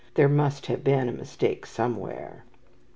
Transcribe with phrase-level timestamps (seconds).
[0.15, 2.43] "There must have been a mistake somewhere."